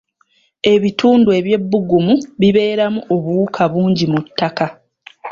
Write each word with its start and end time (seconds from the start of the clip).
Ebitundu 0.73 1.29
eby'ebbugumu 1.39 2.13
bibeeramu 2.39 2.99
obuwuka 3.15 3.63
bungi 3.71 4.05
mu 4.11 4.19
ttaka 4.25 4.67